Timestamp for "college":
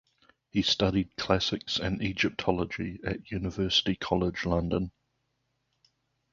3.95-4.47